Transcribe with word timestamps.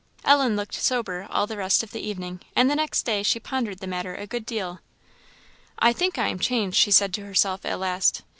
Ellen 0.25 0.55
looked 0.55 0.73
sober 0.73 1.27
all 1.29 1.45
the 1.45 1.57
rest 1.57 1.83
of 1.83 1.91
the 1.91 1.99
evening, 1.99 2.39
and 2.55 2.71
the 2.71 2.75
next 2.75 3.03
day 3.03 3.21
she 3.21 3.39
pondered 3.39 3.77
the 3.81 3.85
matter 3.85 4.15
a 4.15 4.25
good 4.25 4.47
deal. 4.47 4.79
"I 5.77 5.93
think 5.93 6.17
I 6.17 6.29
am 6.29 6.39
changed," 6.39 6.75
she 6.75 6.89
said 6.89 7.13
to 7.13 7.25
herself, 7.25 7.63
at 7.67 7.79
last. 7.79 8.23